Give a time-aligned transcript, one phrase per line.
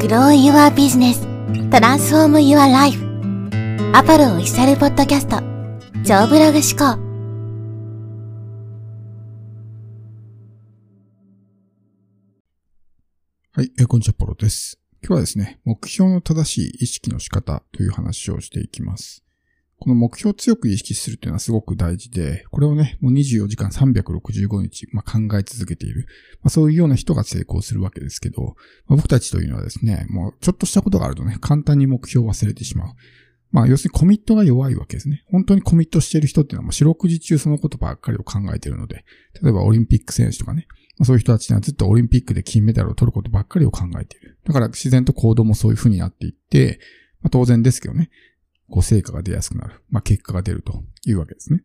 [0.00, 1.20] Grow Your Business
[1.68, 2.98] Transform Your Life
[3.94, 5.36] アパルオフィシャルポッドキャスト
[6.02, 6.98] 超ブログ思考
[13.52, 14.80] はい、えー、こんにちは、ポロです。
[15.02, 19.22] 今日はですね、目標の正しい意識の仕方という話をしていきます。
[19.80, 26.06] この目標を強く意識するというのはすごく大事で、これをね、もう24時間365日、まあ、考え続けている、
[26.42, 28.54] まあ、そういうような人が成功するわけですけど、まあ、
[28.96, 32.94] 僕たちというのはですね、もうちょっとしたことがあるとね、簡単に目標を忘れてしまう。
[33.52, 35.24] まあ、要するにコミットが弱いわけですね。
[35.30, 39.04] 本当にコミットしている人っていうのはもう四六時中そのことばっかりを考えているので、
[39.42, 40.66] 例えばオリンピック選手とかね、
[40.98, 44.38] まあ、そういう人たちにはずっとオリンピックで金メダルを取ることばっかりを考えている。
[44.44, 46.78] だから自然と行動もそういう風になっていって、
[47.22, 48.10] まあ、当然ですけどね、
[48.70, 49.82] こう成果が出やすくなる。
[49.90, 51.62] まあ、結果が出るというわけですね。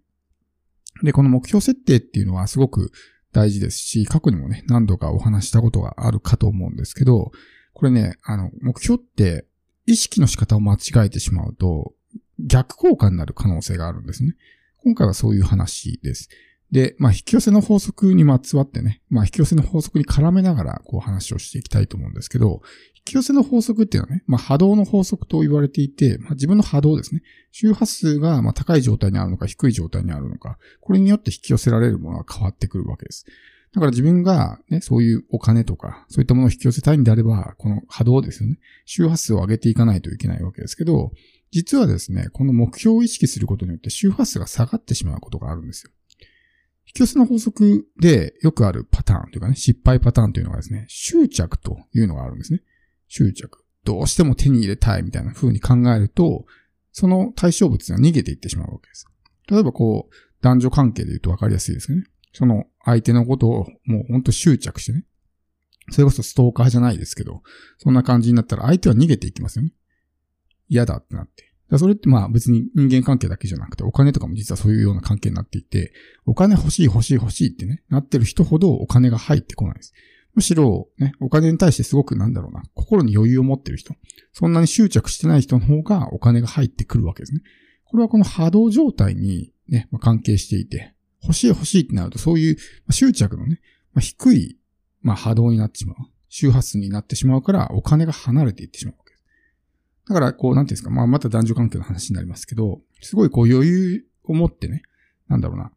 [1.04, 2.92] で、この目標設定っていうのはすごく
[3.32, 7.32] 大事ですし、過去にもね、何度かお話したことがあるかと思うんですけど、
[7.74, 9.46] これね、あの、目標って
[9.86, 11.94] 意識の仕方を間違えてしまうと、
[12.40, 14.36] 逆効果になる可能性があるんですね。
[14.84, 16.30] 今回はそういう話です。
[16.76, 22.62] で、まあ、引き寄せの法則にまつわってね、まあ、引き寄せの法則に絡めながら、こう話をしていきたいと思うんですけど、
[22.96, 27.22] 引き寄せの法則っていうのはね、まあ、波動の法則と言われていて、まあ、自分の波動ですね。
[27.54, 33.26] 周波数が、ま高い状態にあるのか、低い状態にあるのか、これによって引き寄せられるものが変わってくるわけです。
[33.74, 38.60] だから自分がね、そういうお金とか、そういったものを引き寄せたいんであれば、この波動ですよね。
[38.84, 41.14] 周波数を上げていかないといけないわけですけど、
[41.52, 45.92] 実はですね、この目標を意識することによって周波数が下がってしまうことがあるんですよ。
[46.88, 52.62] 引き寄せの法則でよくあるパターンというかね、失敗パターンというのがですね、執着というのがあるんですね。
[53.08, 53.64] 執着。
[53.84, 56.46] どうしても手に入れたいみたいな風に考えると、
[56.92, 59.06] その対象物が逃げていってしまうわけです。
[59.50, 62.06] 例えばこう、男女関係で言うと分かりやすいですけどね。
[62.34, 65.06] その相手のことをもうほんと執着してね。
[65.92, 67.44] それこそストーカーじゃないですけど、
[67.78, 69.74] そんな感じになったら相手は逃げていきますよね。
[70.68, 71.54] 嫌だってなって。
[71.78, 75.94] それってまあ別に人間関係だけじゃなくてお金とかも実はそういうような関係になっていて、
[76.26, 79.94] お金欲しい欲しい欲しいってね、なってる人ほどお金が入ってこないです。
[80.36, 83.96] むしろね、お金に対してすごくなんだろうな、心に余裕を持ってる人、
[84.34, 87.42] そんなに執着してない人の方がお金が入ってくるわけですね。
[87.86, 90.94] これはこの波動状態にね、まあ、関係していて、
[91.24, 92.58] 欲しい欲しいってなるとそういう
[92.92, 93.62] 執着のね、
[93.94, 94.60] まあ、低い、
[95.02, 95.98] まあ、波動になってしまう。
[96.28, 98.96] 周波数になってしまうからお金が離れていってしまう。
[100.08, 104.84] だから、こう、なんていうんですか、まあ、また男女関係の話になりますけど、すごいこう余裕を持ってね、
[105.28, 105.72] なんだろうな、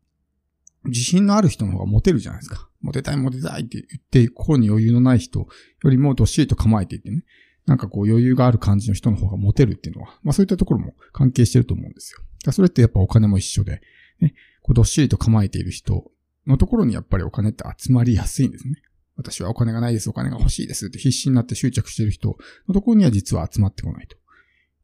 [0.84, 2.68] 自信のある人の方がモテるじゃないですか。
[2.80, 5.48] モテたいモテたいって言って、心に余裕のない人よ
[5.84, 7.24] りもどっしりと構えていてね、
[7.66, 12.20] なんかこう余裕がある感じの人の方がモテるっていうのは、まあそういったところも関係してると思うんですよ。
[12.44, 13.82] だそれってやっぱお金も一緒で、
[14.20, 16.10] ね、こうどっしりと構えている人
[16.46, 18.74] のところにやっぱりお金って集まりやすいんですね。
[19.18, 24.16] 私はお金がないです、お金が欲しいですって必死になって執着してる人のところには実は集まってこないと。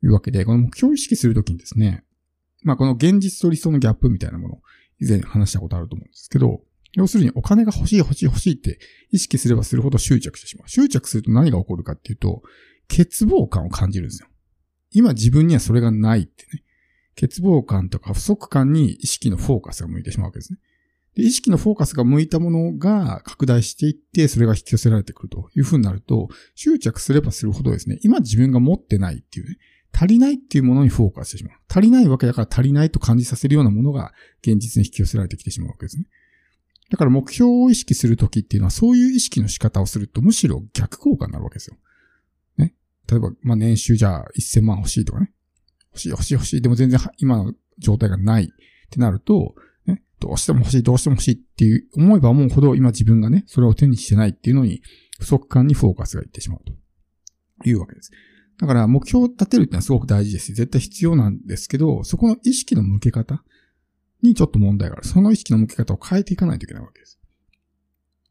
[0.04, 2.04] いうわけで、この目標を意識するときにですね、
[2.62, 4.62] まあこの現実と理想のギャップみたいなもの
[5.00, 6.62] 以前話したことあると思うんですけど、
[6.92, 8.78] 要するにお金が欲しい欲しい欲しいって
[9.10, 10.68] 意識すればするほど執着してしまう。
[10.68, 12.42] 執着すると何が起こるかっていうと、
[12.88, 14.28] 欠乏感を感じるんですよ。
[14.90, 16.62] 今自分にはそれがないってね。
[17.16, 20.58] 欠乏感とか不足感に意識のフォーカスが向いてしまうわけですね。
[21.16, 29.58] 意識のフォーカスが向いたものが拡大していって、それが引き寄せられてくるという風になると、執着すればするほどですね、今自分が持ってないっていうね、
[29.92, 31.58] 足りないっていうものにフォーカスしてしまう。
[31.70, 36.06] 足りないわけだから足りないと感じさせるようなものが現実に引き寄せられてきてしまうわけですね。
[36.90, 41.76] だから目標を意識するときっていうのはそういう意識の仕方をするとむしろ逆効果になるわけですよ。
[42.58, 42.74] ね。
[43.08, 45.32] 例えば、まあ、年収じゃあ1000万欲しいとかね。
[45.92, 46.60] 欲しい欲しい欲しい。
[46.60, 48.48] でも全然今の状態がないっ
[48.90, 49.54] てなると、
[50.24, 54.80] どうしても欲しい、どうしても欲しいっていう思えば思うほど今自分がね、それを手にしてないっていうのに
[55.18, 56.60] 不足感にフォーカスがいってしまう
[57.62, 58.10] というわけです。
[58.58, 63.44] だから目標を立てるってのはすごく大事です絶対必要なんですけど、そこの意識の向け方
[64.22, 65.06] にちょっと問題がある。
[65.06, 67.20] その意識の向け方を変えていかないといけないわけです。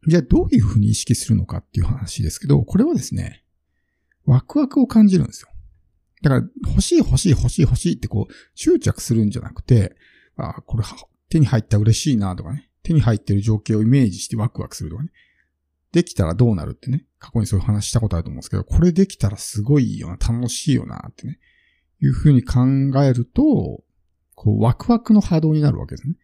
[0.08, 3.44] じゃあどういうふうに意識するのかっていう話ですけど、これはですね、
[4.26, 5.50] ワクワクを感じるんですよ。
[6.24, 9.96] だから欲しい欲しい欲しい欲しいってこう執着するんじゃなくて、
[10.38, 10.84] あこれ
[11.34, 15.10] 手に入った嬉しいなとかね、手に入ってる情景をイメージしてワクワクするとかね。
[15.92, 21.40] できたらどうなるってね、過去にそういう話したことあると思うんですけど、これできたらすごいよな、楽しいよなってね、
[22.02, 22.62] いうふうに考
[23.04, 23.84] えると、
[24.36, 26.16] こう、ワクワクの波動になるわけですね。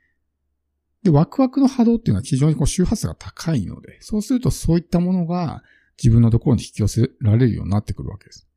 [1.02, 5.64] で、ワクワクの波動っていうのは非常にこう周波数が高いので、そうするとそういったものが
[5.98, 8.49] 自分のところに引き寄せられるようになってくるわけです。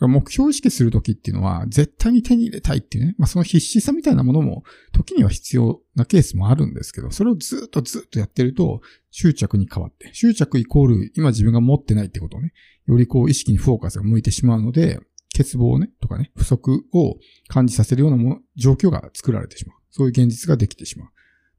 [0.00, 8.80] 目標を意識するときっていうのは、絶対に手に入れたいっていうね、まあその必死さみたいなものも、時には必要なケースもあるんですけど、それをずっとずっとやってると、
[9.10, 12.52] 執着に変わって、執着イコール今自分が持ってないってことをね、
[12.86, 15.00] よりこう意識にフォーカスが向いてしまうので、
[15.36, 17.16] 欠乏ね、とかね、不足を
[17.48, 19.76] 感じさせるようなも、状況が作られてしまう。
[19.90, 21.08] そういう現実ができてしまう。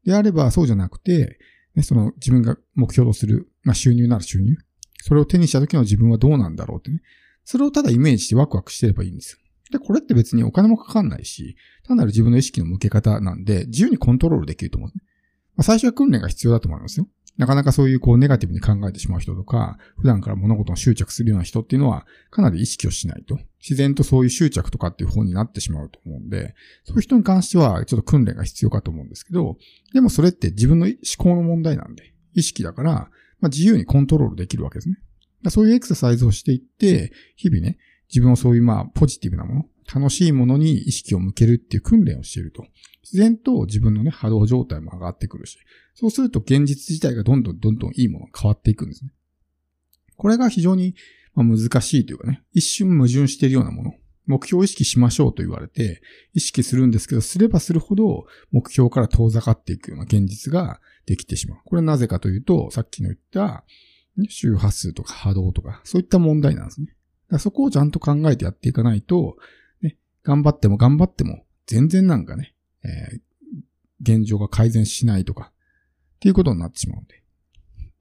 [0.06, 1.40] であれば、そうじゃなくて、
[1.76, 4.56] ね、その自分が目標とする、まあ収入なら収入。
[4.98, 7.02] それを手にした時の自分はどうなんだろうってね。
[7.44, 9.40] それをただイメージしてワクワクしてればいいんですよ。
[9.72, 11.56] で、これって別にお金もかかんないし、
[11.88, 14.94] 単なる自分の意識の向け方なんで、自由にコントロールできると思うね。
[15.56, 17.08] まあ、最初は訓練が必要だと思いますよ。
[17.38, 26.54] なかなかそういうこうネガティブに考えてしまう人とか、普段から物事を執着するような人っていうのは、かなり意識をしないと、自然とそういう執着とかっていう方になってしまうと思うんで、
[26.84, 29.58] そういう人に関してはちょっと訓練が必要かと思うんですけど、
[29.94, 32.92] でもそれって自分の思考の問題なんで、意識だから、
[33.40, 34.98] まあ、自由にコントロールできるわけですね。
[35.50, 37.78] そういうエクササイズをしていって、日々ね、
[38.10, 42.66] 自分をそういうまあポジティブなもの、楽しいものに意識を向けるっていう訓練をしていると。
[43.04, 45.58] 自然と自分のね、波動状態も上がってくるし、
[45.96, 49.12] そうすると現実自体がどんどんどんどんいいものが変わっていくんですね。
[50.16, 50.96] これが非常に
[51.36, 53.94] 難しいというかね、一瞬矛盾しているようなもの。
[54.26, 56.02] 目標を意識しましょうと言われて、
[56.34, 61.60] 意識するんですけど、すればするほど目標から遠ざかっていくような現実ができてしまう。
[61.66, 63.66] これはなぜかというと、さっきの言った、
[64.30, 66.96] 周波数とか波動とか、そういった問題なんですね。
[67.40, 69.38] そこをちゃんと考えてやっていかないと、
[69.82, 77.24] ね、頑張っても頑張っても、全然なんかね、えー、現状が改善しないとか、っていうことになってしまうんで。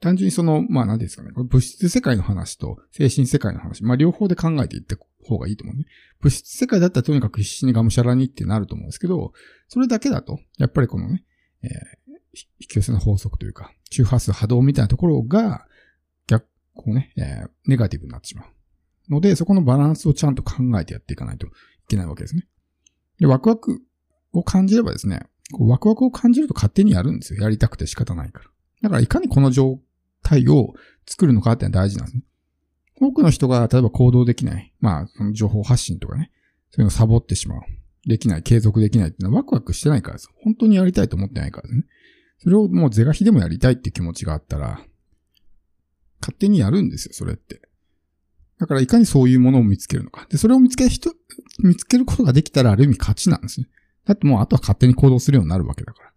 [0.01, 5.87] 単純にその、まあ何ですかね、物質世界の話と精神世界の話、まあ両方で考えていった方がいいと思うね。
[6.21, 9.33] 物質世界だったらとにかく必死にがむしゃらにってなると思うんですけど、
[9.69, 11.25] それだけだと、やっぱりこのね、
[11.63, 11.71] えー、
[12.61, 15.67] 引き寄せの法則というか、周波数波動みたいなところが、
[16.75, 18.47] こうね、えー、ネガティブになってしまう。
[19.11, 21.51] ので、そこのバランスをちゃんと考えてやっていかないとい
[21.89, 22.47] けないわけですね。
[23.19, 23.81] で、ワクワク
[24.33, 25.23] を感じればですね、
[25.53, 27.43] こうワクワクを感じると勝手にやるんですよ。
[27.43, 28.47] やりたくて仕方ないから。
[28.83, 29.81] だからいかにこの状
[30.23, 30.75] 態を
[31.07, 32.25] 作るのかってのは大事なんですね。
[33.01, 34.73] 多くの人が例えば行動できない。
[34.81, 36.31] まあ、その情報発信とかね。
[36.71, 37.61] そういうのをサボってしまう。
[38.07, 40.29] できない、継続できないっていうのはワクワクしてないからです。
[40.43, 41.85] 本当にやりたいと思ってないからですね。
[42.39, 44.81] それをもう是が非でもやりたいっていう気持ちがあったら、
[46.23, 47.61] 勝手にやるんですよ、それって。
[48.59, 50.27] だからいかにそういうものを見つけるのか。
[50.31, 51.13] で、それを見つける人、
[51.59, 53.69] 見つけることができたらある意味勝ちなんですね。
[54.07, 56.13] だってもうあとは勝手に行動するようになるわけだから。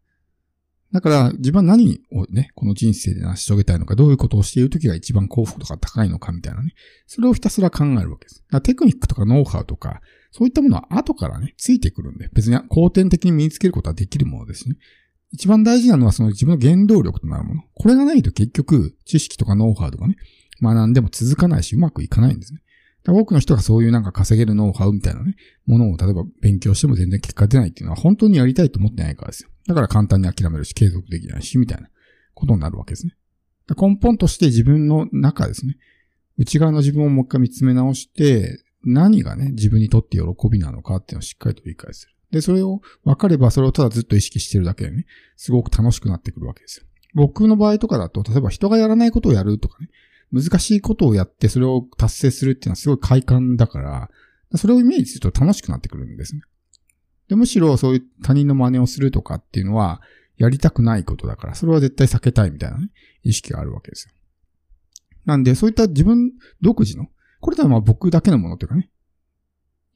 [0.91, 6.73] だから自分は何をね、この人生で成し遂げたいのか、どういうことをしている時が一番幸福とか高いのかみたいなね。
[7.05, 8.45] それをひたすら考えるわけです。
[8.63, 10.01] テクニックとかノウハウとか、
[10.31, 14.75] そういったものは後からね、ついてくるんで、別に後天的に身につけることはできるものですね。
[15.35, 17.61] 一番大事なのはその自分の原動力となるもの。
[17.73, 20.15] これがないと結局、知識とかノウハウとかね、
[20.61, 22.61] 学んでも続かないし、うまくいかないんですね。
[23.07, 25.35] 多くの人がそういうなんか稼げるノウハウみたいなね、
[25.65, 29.49] ものを例えば勉強しても全然結果出ないっていうのは本当にやりたいと思ってないからですよ。
[29.67, 31.89] だから簡単に諦めるし、継続できないし、みたいな
[32.33, 33.15] ことになるわけですね。
[33.77, 35.75] 根本として自分の中ですね、
[36.37, 42.14] 内側の自分をもう一回見つめ直して、何がね、自分にとって喜びなのかっていうのをしっかりと理解する。
[42.35, 45.05] で、それを分かれば、それをただずっと意識してるだけでね、
[45.37, 46.85] すごく楽しくなってくるわけですよ。
[47.13, 49.89] 僕の場合とかだと、例えば人がやらないことをやるとかね、
[50.33, 54.09] 難しいことをやってそれを達成するっていうのはすごい快感だから、
[54.57, 56.41] それをイメージすると楽しくなってくるんですね。
[57.29, 60.01] で、むしろそういう他人の真似をするとかっていうのは、
[60.37, 62.89] やりたくないことだから、それは絶対避けたいみたいなね、
[63.23, 64.13] 意識があるわけですよ。
[65.23, 67.07] なんで、そういった自分独自の、
[67.39, 68.91] これではまあ僕だけのものというかね、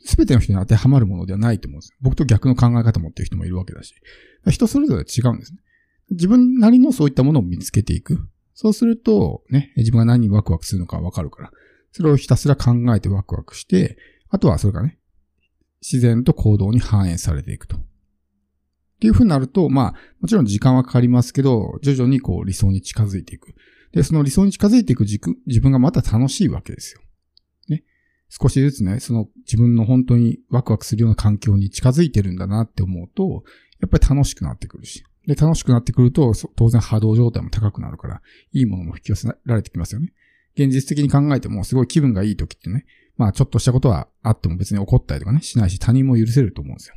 [0.06, 1.98] すべての人に当てはまるものではないと思うんですよ。
[2.02, 3.94] 僕と逆の考え方持ってる人もいるわけだし、
[4.50, 5.60] 人それぞれ違うんですね。
[6.12, 8.20] 自分なりのそういったものを見つけていく。
[8.54, 11.52] そうすると、ね、自分が何にワクワクするのかわかるから、
[11.92, 13.98] それをひたすら考えてワクワクして、
[14.30, 14.98] あとはそれがね、
[15.82, 17.78] 自然と行動に反映されていくと。
[17.78, 17.82] っ
[19.00, 23.54] ていう風になると、まあ、もちろん時間はかかりますけど、徐々にこう理想に近づいていく。
[23.94, 27.02] で、その理想に近づいていく自分がまた楽しいわけですよ。
[28.30, 33.44] 少しずつね、その自分の本当にワクワクするような環境に近づいてるんだなって思うと、
[33.82, 35.04] やっぱり楽しくなってくるし。
[35.28, 38.22] で、楽しくなってくると、当然波動状態も高くなるから、
[38.52, 40.14] いいものも引き寄せられてきますよね。
[40.56, 42.86] 現実的に考えても、すごい気分がいい時ってね、
[43.18, 46.96] まあちょっとしたことはあっても別に怒ったりとかね、しないし他人も許せると思うんですよ。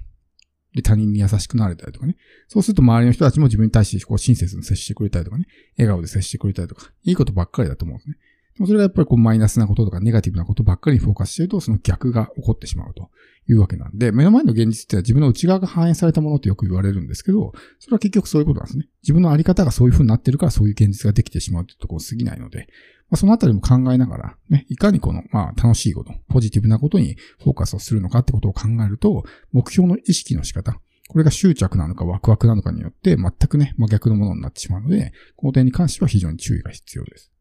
[0.75, 2.17] で、他人に優しくなれたりとかね。
[2.49, 5.47] そうすると周りの人たちも自分に対してこう親切に接してくれたりとかね、
[5.77, 8.17] 笑顔で接してくれたりとか、いいことばっかりだと思うんですね。
[8.57, 13.11] でもそれがやっぱりこうマイナスなこととかネガティブなことばっかりにフォーカスしてると、その逆が起こってしまうと
[13.49, 18.89] いうわけなんで、目の前の現実って自分の内側が反映されたものってよく言われるんですけど、それは結局そういうことなんですね。
[19.03, 22.69] 自分のあり方がそういう風になってるからそういう現実ができてしまうってところ過ぎないので、
[23.11, 37.32] まあ、そのあたりも考えながら、ね、いかにこの、まあ、楽しいこと、ポジティブなことにフォーカスをするのかってことを考えると、目標の意識の仕方、これが執着なのかワクワクなのかによって全くね、真逆のものになってしまうので、この点に関しては非常に注意が必要です。